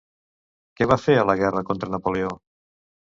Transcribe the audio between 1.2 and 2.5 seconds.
la guerra contra Napoleó?